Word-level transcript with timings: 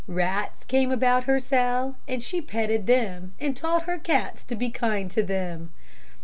Rats 0.07 0.63
came 0.63 0.91
about 0.91 1.25
her 1.25 1.39
cell 1.39 1.95
and 2.07 2.23
she 2.23 2.41
petted 2.41 2.87
them 2.87 3.35
and 3.39 3.55
taught 3.55 3.83
her 3.83 3.99
cats 3.99 4.43
to 4.45 4.55
be 4.55 4.71
kind 4.71 5.11
to 5.11 5.21
them. 5.21 5.69